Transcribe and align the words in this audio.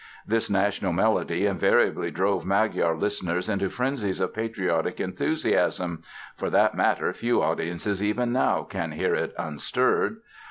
This 0.25 0.49
national 0.49 0.93
melody 0.93 1.45
invariably 1.45 2.09
drove 2.09 2.43
Magyar 2.43 2.95
listeners 2.97 3.47
into 3.47 3.69
frenzies 3.69 4.19
of 4.19 4.33
patriotic 4.33 4.99
enthusiasm 4.99 6.01
(for 6.35 6.49
that 6.49 6.73
matter 6.73 7.13
few 7.13 7.43
audiences 7.43 8.01
even 8.01 8.31
now 8.31 8.63
can 8.63 8.93
hear 8.93 9.13
it 9.13 9.31
unstirred). 9.37 10.17